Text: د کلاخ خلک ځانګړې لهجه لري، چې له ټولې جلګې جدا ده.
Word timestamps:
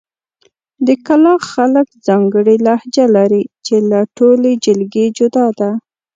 د 0.85 0.87
کلاخ 1.05 1.41
خلک 1.53 1.87
ځانګړې 2.07 2.55
لهجه 2.67 3.05
لري، 3.15 3.43
چې 3.65 3.75
له 3.89 3.99
ټولې 4.17 4.51
جلګې 4.65 5.05
جدا 5.17 5.47
ده. 5.59 5.71